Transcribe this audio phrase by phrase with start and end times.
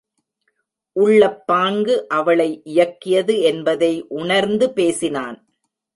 [0.95, 5.37] உள்ளப்பாங்கு அவளை இயக்கியது என்பதை உணர்ந்து பேசினான்.